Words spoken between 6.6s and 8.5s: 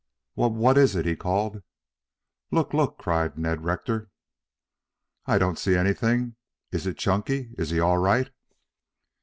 Is it Chunky? Is he all right?"